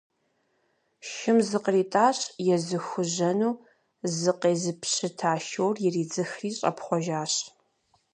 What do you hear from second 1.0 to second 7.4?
Шым зыкъритӏэщ, езыхужьэну зыкъезыпщыта шур иридзыхри щӏэпхъуэжащ.